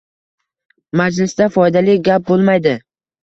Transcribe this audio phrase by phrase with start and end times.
[1.01, 2.73] Majlisdafoydali gap bo`lmaydi